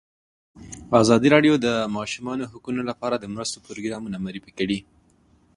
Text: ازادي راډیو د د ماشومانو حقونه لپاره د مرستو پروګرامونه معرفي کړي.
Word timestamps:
ازادي 1.03 1.27
راډیو 1.35 1.53
د 1.59 1.61
د 1.65 1.67
ماشومانو 1.97 2.49
حقونه 2.51 2.81
لپاره 2.89 3.15
د 3.17 3.25
مرستو 3.33 3.63
پروګرامونه 3.67 4.17
معرفي 4.25 4.51
کړي. 4.59 4.79